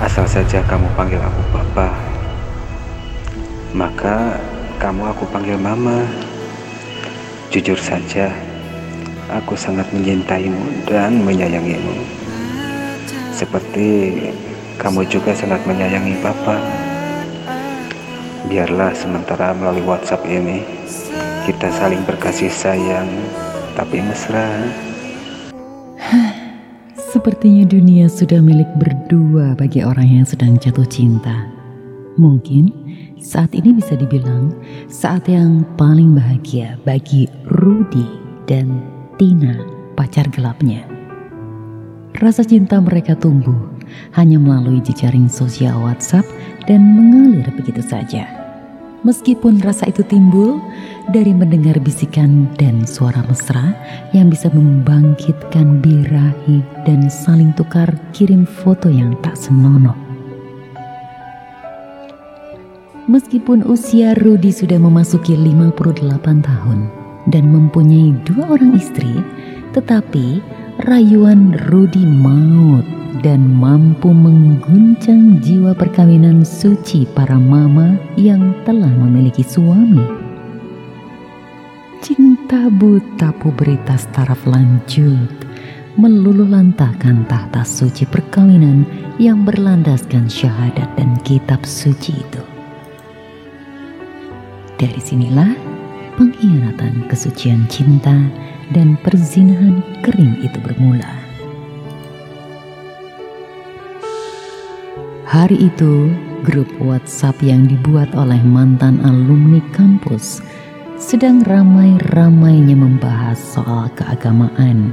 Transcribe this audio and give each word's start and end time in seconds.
Asal 0.00 0.24
saja 0.24 0.64
kamu 0.64 0.88
panggil 0.96 1.20
aku 1.20 1.42
Papa, 1.52 1.92
maka 3.76 4.40
kamu 4.80 5.12
aku 5.12 5.28
panggil 5.28 5.60
Mama. 5.60 6.08
Jujur 7.52 7.76
saja, 7.76 8.32
aku 9.28 9.52
sangat 9.60 9.84
mencintaimu 9.92 10.88
dan 10.88 11.20
menyayangimu. 11.20 12.00
Seperti 13.36 14.16
kamu 14.80 15.04
juga 15.04 15.36
sangat 15.36 15.60
menyayangi 15.68 16.16
Papa. 16.24 16.56
Biarlah 18.48 18.96
sementara 18.96 19.52
melalui 19.52 19.84
WhatsApp 19.84 20.24
ini 20.24 20.64
kita 21.44 21.68
saling 21.76 22.00
berkasih 22.08 22.48
sayang 22.48 23.08
tapi 23.76 24.00
mesra. 24.00 24.48
Sepertinya 27.10 27.66
dunia 27.66 28.06
sudah 28.06 28.38
milik 28.38 28.70
berdua 28.78 29.58
bagi 29.58 29.82
orang 29.82 30.22
yang 30.22 30.22
sedang 30.22 30.54
jatuh 30.54 30.86
cinta. 30.86 31.42
Mungkin 32.14 32.70
saat 33.18 33.50
ini 33.50 33.74
bisa 33.74 33.98
dibilang 33.98 34.54
saat 34.86 35.26
yang 35.26 35.66
paling 35.74 36.14
bahagia 36.14 36.78
bagi 36.86 37.26
Rudy 37.50 38.06
dan 38.46 38.78
Tina, 39.18 39.58
pacar 39.98 40.30
gelapnya. 40.30 40.86
Rasa 42.22 42.46
cinta 42.46 42.78
mereka 42.78 43.18
tumbuh 43.18 43.58
hanya 44.14 44.38
melalui 44.38 44.78
jejaring 44.78 45.26
sosial 45.26 45.82
WhatsApp 45.82 46.30
dan 46.70 46.94
mengalir 46.94 47.50
begitu 47.58 47.82
saja. 47.82 48.39
Meskipun 49.00 49.64
rasa 49.64 49.88
itu 49.88 50.04
timbul 50.04 50.60
dari 51.08 51.32
mendengar 51.32 51.80
bisikan 51.80 52.52
dan 52.60 52.84
suara 52.84 53.24
mesra 53.24 53.72
yang 54.12 54.28
bisa 54.28 54.52
membangkitkan 54.52 55.80
birahi 55.80 56.60
dan 56.84 57.08
saling 57.08 57.56
tukar 57.56 57.88
kirim 58.12 58.44
foto 58.44 58.92
yang 58.92 59.16
tak 59.24 59.40
senonoh. 59.40 59.96
Meskipun 63.08 63.64
usia 63.64 64.12
Rudi 64.20 64.52
sudah 64.52 64.76
memasuki 64.76 65.32
58 65.32 66.20
tahun 66.44 66.78
dan 67.32 67.48
mempunyai 67.48 68.12
dua 68.28 68.54
orang 68.54 68.76
istri, 68.76 69.24
tetapi 69.72 70.44
rayuan 70.84 71.52
Rudi 71.68 72.08
maut 72.08 72.84
dan 73.20 73.44
mampu 73.52 74.08
mengguncang 74.16 75.36
jiwa 75.44 75.76
perkawinan 75.76 76.40
suci 76.40 77.04
para 77.04 77.36
mama 77.36 78.00
yang 78.16 78.56
telah 78.64 78.88
memiliki 78.88 79.44
suami. 79.44 80.00
Cinta 82.00 82.72
buta 82.72 83.28
pubertas 83.36 84.08
taraf 84.16 84.40
lanjut 84.48 85.28
meluluh 86.00 86.48
lantakan 86.48 87.28
tahta 87.28 87.60
suci 87.60 88.08
perkawinan 88.08 88.88
yang 89.20 89.44
berlandaskan 89.44 90.32
syahadat 90.32 90.88
dan 90.96 91.12
kitab 91.28 91.60
suci 91.68 92.16
itu. 92.16 92.42
Dari 94.80 94.96
sinilah 94.96 95.52
pengkhianatan 96.16 97.04
kesucian 97.04 97.68
cinta 97.68 98.16
dan 98.70 98.98
perzinahan 99.02 99.82
kering 100.02 100.38
itu 100.42 100.58
bermula. 100.62 101.08
Hari 105.30 105.70
itu, 105.70 106.10
grup 106.42 106.66
WhatsApp 106.82 107.38
yang 107.38 107.70
dibuat 107.70 108.10
oleh 108.18 108.42
mantan 108.42 108.98
alumni 109.06 109.62
kampus 109.70 110.42
sedang 110.98 111.46
ramai-ramainya 111.46 112.74
membahas 112.74 113.38
soal 113.38 113.86
keagamaan, 113.94 114.90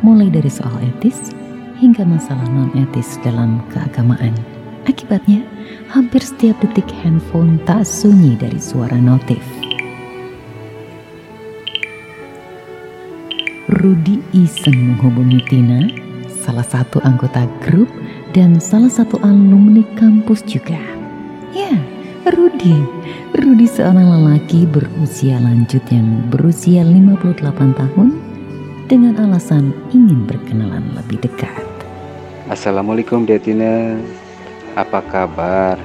mulai 0.00 0.30
dari 0.30 0.46
soal 0.46 0.78
etis 0.94 1.34
hingga 1.82 2.06
masalah 2.06 2.46
non-etis 2.46 3.18
dalam 3.26 3.58
keagamaan. 3.74 4.30
Akibatnya, 4.86 5.42
hampir 5.90 6.22
setiap 6.22 6.56
detik 6.62 6.86
handphone 7.02 7.58
tak 7.66 7.82
sunyi 7.82 8.38
dari 8.38 8.62
suara 8.62 8.96
notif. 8.96 9.57
Rudi 13.88 14.20
iseng 14.36 14.92
menghubungi 14.92 15.40
Tina, 15.48 15.88
salah 16.44 16.60
satu 16.60 17.00
anggota 17.08 17.48
grup 17.64 17.88
dan 18.36 18.60
salah 18.60 18.92
satu 18.92 19.16
alumni 19.24 19.80
kampus 19.96 20.44
juga. 20.44 20.76
Ya, 21.56 21.72
Rudi. 22.28 22.76
Rudi 23.32 23.64
seorang 23.64 24.04
lelaki 24.04 24.68
berusia 24.68 25.40
lanjut 25.40 25.80
yang 25.88 26.20
berusia 26.28 26.84
58 26.84 27.40
tahun 27.80 28.08
dengan 28.92 29.24
alasan 29.24 29.72
ingin 29.96 30.28
berkenalan 30.28 30.84
lebih 30.92 31.24
dekat. 31.24 31.64
Assalamualaikum 32.52 33.24
Detina. 33.24 33.96
Apa 34.76 35.00
kabar? 35.00 35.80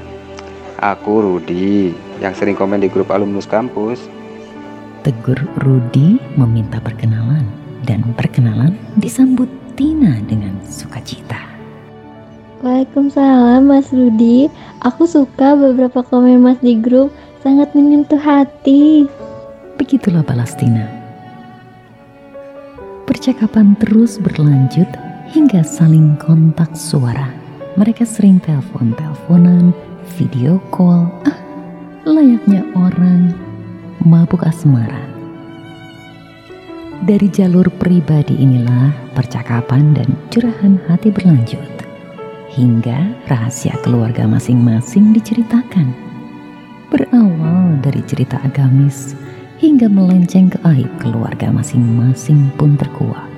Aku 0.76 1.24
Rudi 1.24 1.96
yang 2.20 2.36
sering 2.36 2.60
komen 2.60 2.84
di 2.84 2.92
grup 2.92 3.16
alumnus 3.16 3.48
kampus. 3.48 4.12
Tegur 5.08 5.40
Rudi 5.64 6.20
meminta 6.36 6.84
perkenalan 6.84 7.63
dan 7.84 8.16
perkenalan 8.16 8.76
disambut 8.98 9.48
Tina 9.74 10.22
dengan 10.30 10.54
sukacita. 10.66 11.40
Waalaikumsalam 12.64 13.68
Mas 13.68 13.92
Rudi. 13.92 14.48
Aku 14.80 15.04
suka 15.04 15.56
beberapa 15.58 16.00
komen 16.00 16.40
Mas 16.40 16.60
di 16.64 16.80
grup, 16.80 17.12
sangat 17.44 17.76
menyentuh 17.76 18.20
hati. 18.20 19.04
Begitulah 19.76 20.24
balas 20.24 20.56
Tina. 20.56 20.88
Percakapan 23.04 23.76
terus 23.84 24.16
berlanjut 24.16 24.88
hingga 25.36 25.60
saling 25.60 26.16
kontak 26.24 26.72
suara. 26.72 27.28
Mereka 27.76 28.08
sering 28.08 28.40
telepon-teleponan, 28.40 29.76
video 30.16 30.62
call, 30.72 31.10
ah, 31.26 31.40
layaknya 32.08 32.64
orang 32.78 33.36
mabuk 34.08 34.46
asmara. 34.46 35.13
Dari 37.04 37.28
jalur 37.28 37.68
pribadi 37.68 38.32
inilah 38.40 39.12
percakapan 39.12 39.92
dan 39.92 40.08
curahan 40.32 40.80
hati 40.88 41.12
berlanjut 41.12 41.60
hingga 42.56 43.12
rahasia 43.28 43.76
keluarga 43.84 44.24
masing-masing 44.24 45.12
diceritakan. 45.12 45.92
Berawal 46.88 47.76
dari 47.84 48.00
cerita 48.08 48.40
agamis 48.48 49.20
hingga 49.60 49.92
melenceng 49.92 50.48
ke 50.48 50.56
aib 50.64 50.88
keluarga 51.04 51.52
masing-masing 51.52 52.48
pun 52.56 52.80
terkuak. 52.80 53.36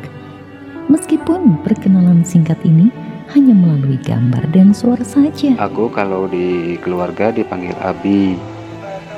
Meskipun 0.86 1.58
perkenalan 1.66 2.22
singkat 2.22 2.62
ini 2.62 2.94
hanya 3.34 3.58
melalui 3.58 3.98
gambar 3.98 4.46
dan 4.54 4.78
suara 4.78 5.02
saja. 5.02 5.58
Aku 5.58 5.90
kalau 5.90 6.30
di 6.30 6.78
keluarga 6.86 7.34
dipanggil 7.34 7.74
Abi. 7.82 8.38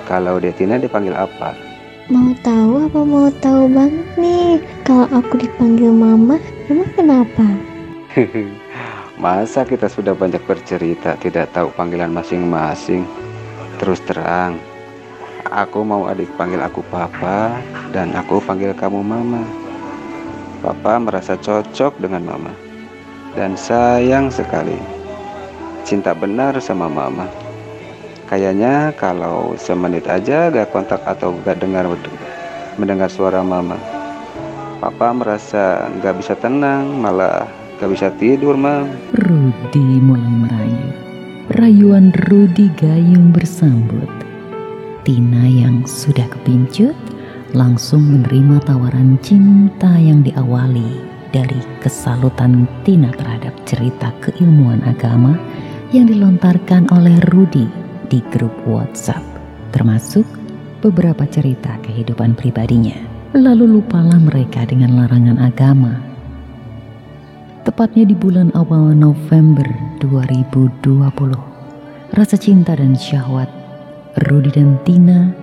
Kalau 0.08 0.40
Detina 0.40 0.80
dipanggil 0.80 1.12
apa? 1.20 1.67
Mau 2.08 2.32
tahu 2.40 2.88
apa 2.88 3.04
mau 3.04 3.28
tahu 3.44 3.68
banget 3.68 4.08
nih? 4.16 4.64
Kalau 4.88 5.12
aku 5.12 5.44
dipanggil 5.44 5.92
mama, 5.92 6.40
emang 6.72 6.88
kenapa? 6.96 7.44
Masa 9.20 9.68
kita 9.68 9.92
sudah 9.92 10.16
banyak 10.16 10.40
bercerita 10.48 11.20
tidak 11.20 11.52
tahu 11.52 11.68
panggilan 11.76 12.16
masing-masing? 12.16 13.04
Terus 13.76 14.00
terang, 14.08 14.56
aku 15.52 15.84
mau 15.84 16.08
adik 16.08 16.32
panggil 16.40 16.64
aku 16.64 16.80
papa 16.88 17.60
dan 17.92 18.16
aku 18.16 18.40
panggil 18.40 18.72
kamu 18.72 19.04
mama. 19.04 19.44
Papa 20.64 21.04
merasa 21.04 21.36
cocok 21.36 22.00
dengan 22.00 22.24
mama 22.24 22.56
dan 23.36 23.60
sayang 23.60 24.32
sekali. 24.32 24.80
Cinta 25.84 26.16
benar 26.16 26.56
sama 26.64 26.88
mama. 26.88 27.47
Kayaknya 28.28 28.92
kalau 29.00 29.56
semenit 29.56 30.04
aja 30.12 30.52
gak 30.52 30.70
kontak 30.76 31.00
atau 31.08 31.32
gak 31.48 31.64
dengar 31.64 31.88
mendengar 32.76 33.08
suara 33.08 33.40
mama, 33.40 33.80
papa 34.84 35.16
merasa 35.16 35.88
gak 36.04 36.20
bisa 36.20 36.36
tenang, 36.36 37.00
malah 37.00 37.48
Gak 37.78 37.94
bisa 37.94 38.10
tidur, 38.18 38.58
Mam. 38.58 38.90
Rudi 39.14 40.02
mulai 40.02 40.34
merayu. 40.34 40.90
Rayuan 41.54 42.10
Rudi 42.26 42.74
gayung 42.74 43.30
bersambut. 43.30 44.10
Tina 45.06 45.46
yang 45.46 45.86
sudah 45.86 46.26
kepincut 46.26 46.98
langsung 47.54 48.02
menerima 48.02 48.66
tawaran 48.66 49.22
cinta 49.22 49.94
yang 49.94 50.26
diawali 50.26 51.06
dari 51.30 51.62
kesalutan 51.86 52.66
Tina 52.82 53.14
terhadap 53.14 53.54
cerita 53.70 54.10
keilmuan 54.26 54.82
agama 54.82 55.38
yang 55.94 56.10
dilontarkan 56.10 56.90
oleh 56.90 57.14
Rudi 57.30 57.87
di 58.08 58.24
grup 58.34 58.54
WhatsApp, 58.68 59.24
termasuk 59.72 60.26
beberapa 60.82 61.28
cerita 61.28 61.76
kehidupan 61.84 62.36
pribadinya. 62.36 62.98
Lalu 63.36 63.80
lupalah 63.80 64.18
mereka 64.18 64.64
dengan 64.64 64.98
larangan 64.98 65.38
agama 65.38 66.08
tepatnya 67.68 68.08
di 68.08 68.16
bulan 68.16 68.48
awal 68.56 68.96
November 68.96 69.68
2020. 70.00 71.04
Rasa 72.16 72.40
cinta 72.40 72.80
dan 72.80 72.96
syahwat 72.96 73.52
Rudi 74.32 74.56
dan 74.56 74.80
Tina 74.88 75.36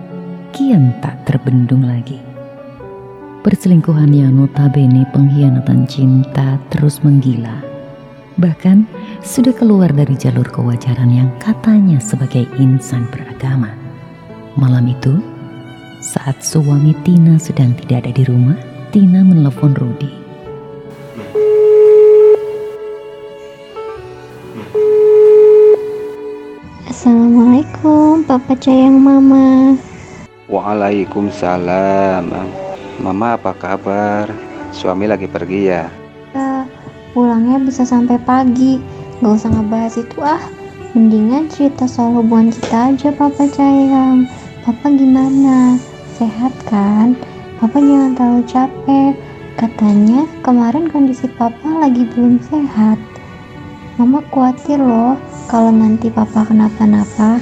kian 0.49 0.89
tak 1.05 1.21
terbendung 1.29 1.85
lagi. 1.85 2.17
Perselingkuhan 3.45 4.09
yang 4.09 4.41
notabene 4.41 5.05
pengkhianatan 5.13 5.85
cinta 5.85 6.57
terus 6.73 6.97
menggila. 7.05 7.61
Bahkan 8.41 8.89
sudah 9.25 9.57
keluar 9.57 9.89
dari 9.89 10.13
jalur 10.13 10.45
kewajaran 10.45 11.09
yang 11.09 11.33
katanya 11.41 11.97
sebagai 11.97 12.45
insan 12.61 13.09
beragama. 13.09 13.73
Malam 14.53 14.93
itu, 14.93 15.17
saat 15.97 16.45
suami 16.45 16.93
Tina 17.01 17.41
sedang 17.41 17.73
tidak 17.73 18.05
ada 18.05 18.11
di 18.13 18.23
rumah, 18.29 18.53
Tina 18.93 19.25
menelpon 19.25 19.73
Rudi. 19.73 20.13
Assalamualaikum, 26.85 28.21
Papa 28.29 28.53
sayang 28.61 29.01
Mama. 29.01 29.73
Waalaikumsalam. 30.45 32.29
Mama 33.01 33.27
apa 33.35 33.57
kabar? 33.57 34.29
Suami 34.69 35.09
lagi 35.09 35.25
pergi 35.25 35.73
ya? 35.73 35.89
Ya, 36.37 36.69
pulangnya 37.11 37.57
bisa 37.65 37.81
sampai 37.83 38.21
pagi. 38.21 39.04
Gak 39.25 39.41
usah 39.41 39.57
ngebahas 39.57 39.97
itu 39.97 40.21
ah. 40.21 40.37
Mendingan 40.93 41.49
cerita 41.49 41.89
soal 41.89 42.21
hubungan 42.21 42.53
kita 42.53 42.93
aja, 42.93 43.09
Papa 43.09 43.49
sayang. 43.49 44.29
Papa 44.61 44.85
gimana? 44.93 45.81
Sehat 46.13 46.53
kan? 46.69 47.17
Papa 47.57 47.81
jangan 47.81 48.13
terlalu 48.13 48.45
capek. 48.45 49.17
Katanya 49.57 50.29
kemarin 50.45 50.93
kondisi 50.93 51.25
Papa 51.41 51.57
lagi 51.81 52.05
belum 52.13 52.37
sehat. 52.37 53.01
Mama 53.97 54.21
khawatir 54.29 54.77
loh 54.77 55.17
kalau 55.49 55.73
nanti 55.73 56.13
Papa 56.13 56.45
kenapa-napa. 56.45 57.41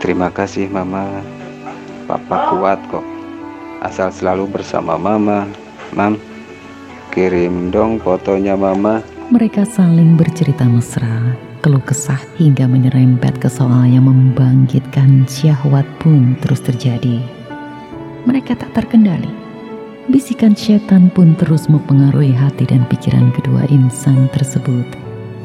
Terima 0.00 0.32
kasih 0.32 0.72
Mama. 0.72 1.20
Papa 2.08 2.48
kuat 2.48 2.80
kok. 2.88 3.04
Asal 3.84 4.08
selalu 4.08 4.48
bersama 4.48 4.96
Mama. 4.96 5.44
Mam, 5.92 6.16
kirim 7.12 7.68
dong 7.68 8.00
fotonya 8.00 8.56
Mama. 8.56 9.04
Mereka 9.32 9.64
saling 9.64 10.20
bercerita 10.20 10.68
mesra, 10.68 11.32
keluh 11.64 11.80
kesah 11.80 12.20
hingga 12.36 12.68
menyerempet 12.68 13.40
ke 13.40 13.48
soal 13.48 13.88
yang 13.88 14.04
membangkitkan 14.04 15.24
syahwat 15.24 15.88
pun 15.96 16.36
terus 16.44 16.60
terjadi. 16.60 17.24
Mereka 18.28 18.52
tak 18.52 18.76
terkendali. 18.76 19.32
Bisikan 20.12 20.52
setan 20.52 21.08
pun 21.08 21.32
terus 21.40 21.72
mempengaruhi 21.72 22.36
hati 22.36 22.68
dan 22.68 22.84
pikiran 22.92 23.32
kedua 23.32 23.64
insan 23.72 24.28
tersebut 24.28 24.84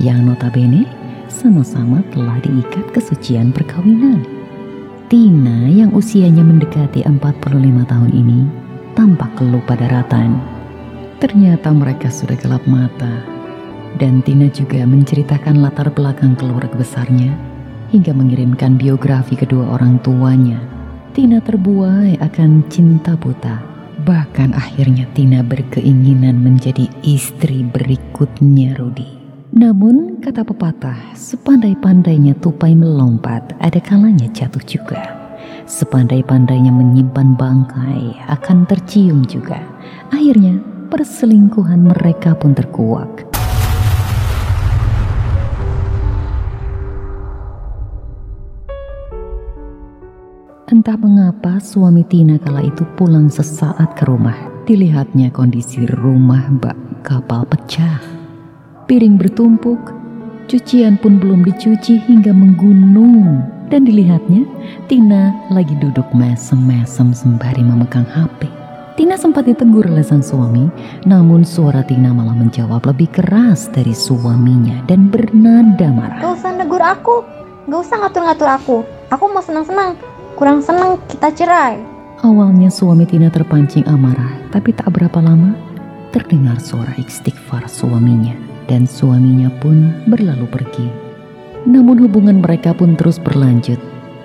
yang 0.03 0.27
notabene 0.27 0.83
sama-sama 1.31 2.03
telah 2.11 2.35
diikat 2.43 2.83
kesucian 2.91 3.55
perkawinan. 3.55 4.27
Tina 5.07 5.71
yang 5.71 5.95
usianya 5.95 6.43
mendekati 6.43 7.07
45 7.07 7.87
tahun 7.87 8.11
ini 8.11 8.43
tampak 8.91 9.39
kelupa 9.39 9.79
daratan. 9.79 10.35
Ternyata 11.23 11.71
mereka 11.71 12.11
sudah 12.11 12.35
gelap 12.35 12.67
mata. 12.67 13.38
Dan 13.99 14.23
Tina 14.23 14.47
juga 14.47 14.87
menceritakan 14.87 15.59
latar 15.59 15.91
belakang 15.91 16.39
keluarga 16.39 16.71
besarnya 16.71 17.35
hingga 17.91 18.15
mengirimkan 18.15 18.79
biografi 18.79 19.35
kedua 19.35 19.75
orang 19.75 19.99
tuanya. 19.99 20.63
Tina 21.11 21.43
terbuai 21.43 22.15
akan 22.23 22.63
cinta 22.71 23.19
buta. 23.19 23.59
Bahkan 24.07 24.55
akhirnya 24.55 25.03
Tina 25.11 25.43
berkeinginan 25.43 26.39
menjadi 26.39 26.87
istri 27.03 27.67
berikutnya 27.67 28.79
Rudi. 28.79 29.19
Namun 29.51 30.23
kata 30.23 30.47
pepatah, 30.47 31.17
sepandai-pandainya 31.19 32.39
tupai 32.39 32.71
melompat, 32.79 33.51
ada 33.59 33.83
kalanya 33.83 34.31
jatuh 34.31 34.63
juga. 34.63 35.01
Sepandai-pandainya 35.67 36.71
menyimpan 36.71 37.35
bangkai 37.35 38.15
akan 38.31 38.63
tercium 38.63 39.27
juga. 39.27 39.59
Akhirnya 40.13 40.61
perselingkuhan 40.87 41.83
mereka 41.83 42.37
pun 42.37 42.55
terkuak. 42.55 43.28
Entah 50.89 51.05
mengapa 51.05 51.61
suami 51.61 52.01
Tina 52.01 52.41
kala 52.41 52.65
itu 52.65 52.81
pulang 52.97 53.29
sesaat 53.29 53.93
ke 53.93 54.09
rumah. 54.09 54.33
Dilihatnya 54.65 55.29
kondisi 55.29 55.85
rumah 55.85 56.49
bak 56.49 56.73
kapal 57.05 57.45
pecah. 57.45 58.01
Piring 58.89 59.21
bertumpuk, 59.21 59.77
cucian 60.49 60.97
pun 60.97 61.21
belum 61.21 61.45
dicuci 61.45 62.01
hingga 62.09 62.33
menggunung. 62.33 63.37
Dan 63.69 63.85
dilihatnya 63.85 64.49
Tina 64.89 65.29
lagi 65.53 65.77
duduk 65.77 66.09
mesem-mesem 66.09 67.13
sembari 67.13 67.61
memegang 67.61 68.09
HP. 68.09 68.49
Tina 68.97 69.13
sempat 69.13 69.45
ditegur 69.45 69.85
oleh 69.85 70.01
sang 70.01 70.25
suami, 70.25 70.73
namun 71.05 71.45
suara 71.45 71.85
Tina 71.85 72.17
malah 72.17 72.33
menjawab 72.33 72.89
lebih 72.89 73.13
keras 73.13 73.69
dari 73.69 73.93
suaminya 73.93 74.81
dan 74.89 75.13
bernada 75.13 75.93
marah. 75.93 76.17
Gak 76.17 76.33
usah 76.33 76.57
negur 76.57 76.81
aku, 76.81 77.21
gak 77.69 77.77
usah 77.77 78.01
ngatur-ngatur 78.01 78.49
aku. 78.49 78.77
Aku 79.13 79.29
mau 79.29 79.41
senang-senang, 79.45 79.97
kurang 80.39 80.63
senang 80.63 80.95
kita 81.11 81.35
cerai. 81.35 81.83
Awalnya 82.23 82.71
suami 82.71 83.03
Tina 83.03 83.27
terpancing 83.27 83.83
amarah, 83.91 84.39
tapi 84.55 84.71
tak 84.71 84.87
berapa 84.95 85.19
lama 85.19 85.51
terdengar 86.15 86.55
suara 86.63 86.95
istighfar 86.95 87.67
suaminya 87.67 88.39
dan 88.71 88.87
suaminya 88.87 89.51
pun 89.59 89.91
berlalu 90.07 90.47
pergi. 90.47 90.87
Namun 91.67 91.99
hubungan 92.07 92.39
mereka 92.39 92.71
pun 92.71 92.95
terus 92.95 93.19
berlanjut. 93.19 93.75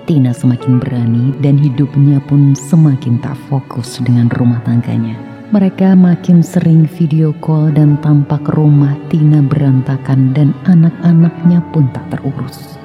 Tina 0.07 0.31
semakin 0.31 0.79
berani 0.79 1.35
dan 1.43 1.59
hidupnya 1.59 2.23
pun 2.23 2.55
semakin 2.55 3.19
tak 3.19 3.35
fokus 3.51 3.99
dengan 3.99 4.31
rumah 4.39 4.63
tangganya. 4.63 5.19
Mereka 5.51 5.99
makin 5.99 6.39
sering 6.39 6.87
video 6.87 7.35
call 7.43 7.75
dan 7.75 7.99
tampak 7.99 8.55
rumah 8.55 8.95
Tina 9.11 9.43
berantakan 9.43 10.31
dan 10.31 10.55
anak-anaknya 10.63 11.59
pun 11.75 11.91
tak 11.91 12.07
terurus. 12.07 12.79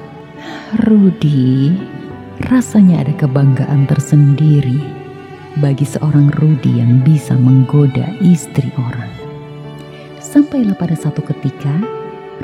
Rudi, 0.83 1.77
rasanya 2.47 3.05
ada 3.05 3.13
kebanggaan 3.13 3.85
tersendiri 3.85 4.81
bagi 5.59 5.83
seorang 5.83 6.31
Rudi 6.39 6.79
yang 6.79 7.03
bisa 7.03 7.35
menggoda 7.35 8.07
istri 8.23 8.71
orang. 8.79 9.11
Sampailah 10.23 10.77
pada 10.79 10.95
satu 10.95 11.19
ketika, 11.27 11.75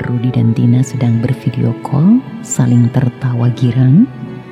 Rudi 0.06 0.28
dan 0.30 0.52
Tina 0.52 0.84
sedang 0.84 1.18
bervideo 1.24 1.72
call, 1.82 2.20
saling 2.44 2.92
tertawa 2.92 3.48
girang 3.56 4.04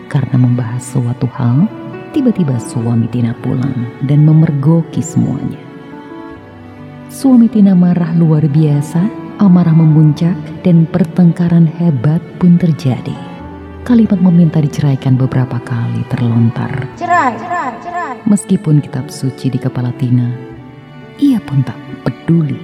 karena 0.09 0.37
membahas 0.41 0.83
suatu 0.83 1.29
hal. 1.37 1.69
Tiba-tiba 2.17 2.57
suami 2.57 3.13
Tina 3.13 3.37
pulang 3.45 3.93
dan 4.09 4.25
memergoki 4.25 5.05
semuanya. 5.05 5.61
Suami 7.13 7.53
Tina 7.53 7.77
marah 7.77 8.17
luar 8.17 8.49
biasa, 8.49 9.05
amarah 9.37 9.77
memuncak, 9.77 10.35
dan 10.65 10.89
pertengkaran 10.89 11.69
hebat 11.69 12.25
pun 12.41 12.57
terjadi. 12.57 13.26
Kalimat 13.87 14.19
meminta 14.19 14.59
diceraikan 14.59 15.15
beberapa 15.15 15.63
kali 15.63 16.03
terlontar. 16.11 16.91
Cerai, 16.99 17.39
cerai, 17.39 17.71
cerai. 17.79 18.19
Meskipun 18.27 18.83
kitab 18.83 19.07
suci 19.15 19.47
di 19.47 19.63
kepala 19.63 19.95
Tina, 19.95 20.27
ia 21.23 21.39
pun 21.39 21.63
tak 21.63 21.79
peduli. 22.03 22.59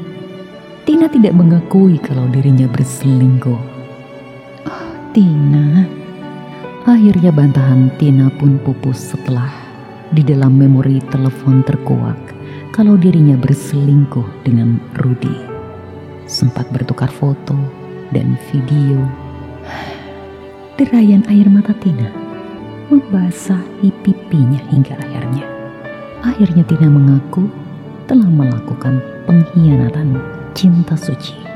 Tina 0.83 1.07
tidak 1.07 1.38
mengakui 1.38 2.02
kalau 2.02 2.26
dirinya 2.26 2.67
berselingkuh. 2.67 3.62
Oh, 4.67 4.91
Tina. 5.14 5.87
Akhirnya 6.91 7.31
bantahan 7.31 7.95
Tina 8.02 8.26
pun 8.35 8.59
pupus 8.59 9.14
setelah 9.14 9.55
di 10.11 10.26
dalam 10.26 10.59
memori 10.59 10.99
telepon 11.07 11.62
terkuak 11.62 12.19
kalau 12.75 12.99
dirinya 12.99 13.38
berselingkuh 13.38 14.43
dengan 14.43 14.83
Rudi. 14.99 15.38
Sempat 16.26 16.67
bertukar 16.75 17.14
foto 17.14 17.55
dan 18.11 18.35
video. 18.50 19.07
Derayan 20.83 21.23
air 21.31 21.47
mata 21.47 21.71
Tina 21.79 22.11
membasahi 22.91 23.87
pipinya 24.03 24.59
hingga 24.67 24.99
akhirnya. 24.99 25.47
Akhirnya 26.27 26.67
Tina 26.67 26.91
mengaku 26.91 27.47
telah 28.11 28.27
melakukan 28.27 28.99
pengkhianatan 29.31 30.19
cinta 30.59 30.99
suci. 30.99 31.51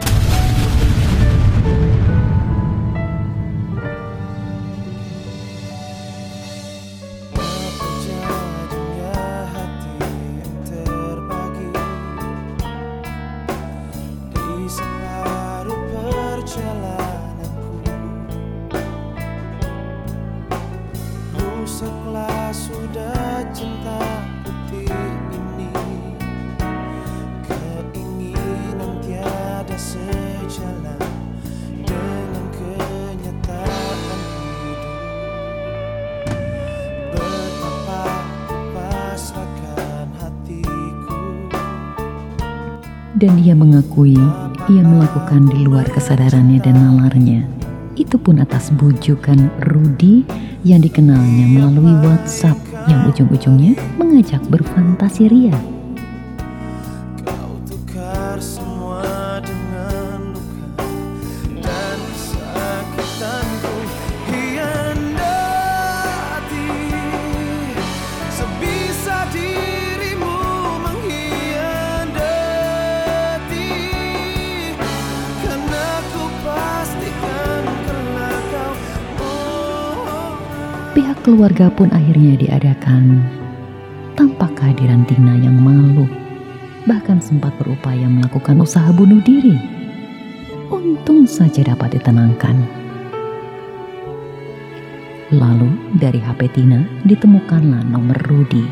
Dan 43.17 43.41
ia 43.41 43.57
mengakui 43.57 44.21
ia 44.67 44.83
melakukan 44.83 45.49
di 45.49 45.65
luar 45.65 45.89
kesadarannya 45.89 46.59
dan 46.61 46.77
nalarnya. 46.77 47.49
Itu 47.97 48.21
pun 48.21 48.43
atas 48.43 48.69
bujukan 48.75 49.49
Rudi 49.73 50.27
yang 50.67 50.85
dikenalnya 50.85 51.49
melalui 51.49 51.97
WhatsApp 52.05 52.61
yang 52.91 53.09
ujung-ujungnya 53.09 53.79
mengajak 53.97 54.43
berfantasi 54.53 55.33
ria. 55.33 55.76
Keluarga 81.27 81.67
pun 81.67 81.91
akhirnya 81.91 82.39
diadakan 82.39 83.19
tanpa 84.15 84.47
kehadiran 84.55 85.03
Tina 85.11 85.35
yang 85.35 85.59
malu. 85.59 86.07
Bahkan 86.87 87.19
sempat 87.19 87.51
berupaya 87.59 88.07
melakukan 88.07 88.63
usaha 88.63 88.95
bunuh 88.95 89.19
diri. 89.27 89.59
Untung 90.71 91.27
saja 91.27 91.67
dapat 91.67 91.99
ditenangkan. 91.99 92.55
Lalu 95.35 95.99
dari 95.99 96.23
HP 96.23 96.47
Tina 96.55 96.87
ditemukanlah 97.03 97.83
nomor 97.91 98.23
Rudi. 98.31 98.63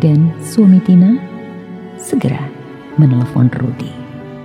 Dan 0.00 0.32
suami 0.40 0.80
Tina 0.80 1.20
segera 2.00 2.48
menelpon 2.96 3.52
Rudi. 3.52 3.92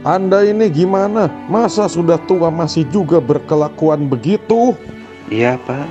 Anda 0.04 0.44
ini 0.44 0.68
gimana? 0.68 1.32
Masa 1.48 1.88
sudah 1.88 2.20
tua 2.28 2.52
masih 2.52 2.84
juga 2.92 3.24
berkelakuan 3.24 4.12
begitu? 4.12 4.76
Iya 5.25 5.58
pak, 5.58 5.89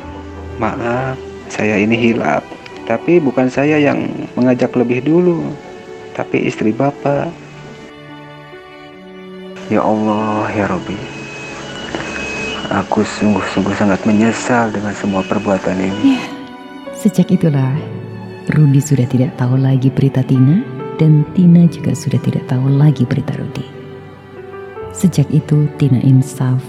maaf 0.63 1.19
saya 1.51 1.75
ini 1.79 1.99
hilap. 1.99 2.47
Tapi 2.85 3.19
bukan 3.19 3.51
saya 3.51 3.81
yang 3.81 4.07
mengajak 4.39 4.71
lebih 4.77 5.03
dulu, 5.03 5.43
tapi 6.15 6.47
istri 6.47 6.71
bapak. 6.71 7.33
Ya 9.73 9.81
Allah 9.81 10.47
ya 10.53 10.69
Robi, 10.69 10.95
aku 12.69 13.01
sungguh-sungguh 13.01 13.73
sangat 13.75 14.05
menyesal 14.05 14.69
dengan 14.69 14.93
semua 14.93 15.25
perbuatan 15.25 15.81
ini. 15.81 16.21
Sejak 16.93 17.33
itulah 17.33 17.73
Rudi 18.53 18.79
sudah 18.79 19.09
tidak 19.09 19.33
tahu 19.41 19.57
lagi 19.57 19.89
berita 19.89 20.21
Tina 20.21 20.61
dan 21.01 21.25
Tina 21.33 21.65
juga 21.67 21.97
sudah 21.97 22.21
tidak 22.21 22.45
tahu 22.45 22.69
lagi 22.69 23.09
berita 23.09 23.33
Rudi. 23.41 23.65
Sejak 24.93 25.27
itu 25.33 25.65
Tina 25.81 25.99
insaf 26.05 26.61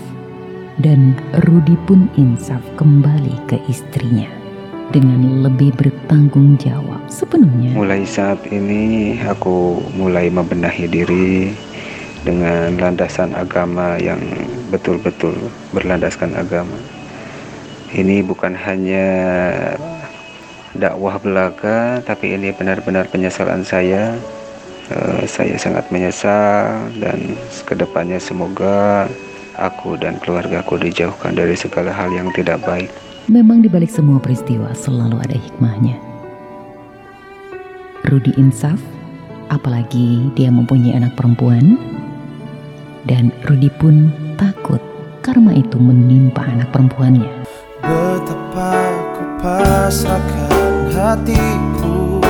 dan 0.79 1.15
Rudi 1.47 1.79
pun 1.87 2.11
insaf 2.19 2.59
kembali 2.75 3.47
ke 3.47 3.55
istrinya 3.71 4.27
dengan 4.91 5.43
lebih 5.43 5.73
bertanggung 5.75 6.59
jawab 6.59 7.01
sepenuhnya. 7.07 7.73
Mulai 7.73 8.03
saat 8.05 8.43
ini 8.51 9.17
aku 9.23 9.81
mulai 9.95 10.29
membenahi 10.29 10.85
diri 10.87 11.55
dengan 12.25 12.75
landasan 12.77 13.33
agama 13.37 13.97
yang 14.01 14.19
betul-betul 14.69 15.37
berlandaskan 15.71 16.33
agama. 16.35 16.77
Ini 17.95 18.25
bukan 18.27 18.51
hanya 18.57 19.07
dakwah 20.75 21.15
belaka, 21.21 22.03
tapi 22.03 22.35
ini 22.35 22.51
benar-benar 22.51 23.07
penyesalan 23.07 23.63
saya. 23.63 24.17
Eh, 24.85 25.25
saya 25.25 25.57
sangat 25.57 25.89
menyesal 25.89 26.77
dan 27.01 27.17
ke 27.65 27.73
depannya 27.73 28.21
semoga 28.21 29.09
aku 29.57 29.95
dan 29.99 30.19
keluargaku 30.19 30.79
dijauhkan 30.79 31.35
dari 31.35 31.55
segala 31.55 31.91
hal 31.91 32.11
yang 32.11 32.31
tidak 32.35 32.61
baik. 32.63 32.91
Memang 33.25 33.65
di 33.65 33.69
balik 33.71 33.89
semua 33.89 34.21
peristiwa 34.21 34.69
selalu 34.77 35.17
ada 35.17 35.33
hikmahnya. 35.33 35.97
Rudi 38.05 38.37
insaf, 38.37 38.77
apalagi 39.49 40.29
dia 40.37 40.53
mempunyai 40.53 40.93
anak 40.93 41.17
perempuan, 41.17 41.73
dan 43.09 43.33
Rudi 43.49 43.73
pun 43.81 44.13
takut 44.37 44.77
karma 45.25 45.57
itu 45.57 45.81
menimpa 45.81 46.45
anak 46.45 46.69
perempuannya. 46.69 47.25
Betapa 47.81 48.73
ku 49.13 49.23
pasrahkan 49.41 50.89
hatiku 50.89 52.21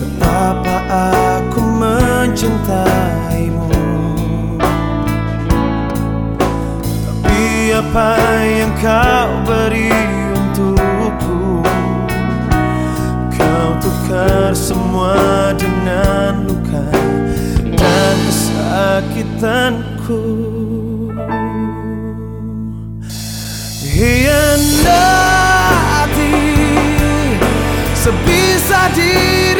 Betapa 0.00 0.76
aku 0.88 1.62
mencintaimu 1.64 3.23
apa 7.84 8.16
yang 8.48 8.72
kau 8.80 9.44
beri 9.44 9.92
untukku? 10.32 11.60
Kau 13.36 13.76
tukar 13.76 14.56
semua 14.56 15.52
dengan 15.52 16.48
luka 16.48 16.88
Dan 17.76 18.16
kesakitanku. 18.24 20.24
Hianati 23.94 25.14
sebisa 27.94 28.90
dirimu 28.96 29.53